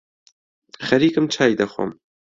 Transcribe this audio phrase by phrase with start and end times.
[0.87, 1.89] خەریکم چای دەخۆم